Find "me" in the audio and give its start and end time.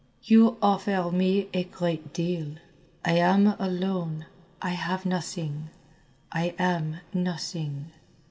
1.11-1.47